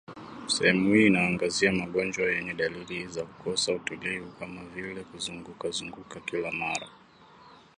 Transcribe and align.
Sehemu 0.47 0.93
hii 0.93 1.05
inaangazia 1.07 1.71
magonjwa 1.71 2.25
yenye 2.31 2.53
dalili 2.53 3.07
za 3.07 3.25
kukosa 3.25 3.73
utulivu 3.73 4.31
kama 4.31 4.63
vile 4.63 5.03
kuzungukazunguka 5.03 6.19
kila 6.19 6.51
mara 6.51 6.87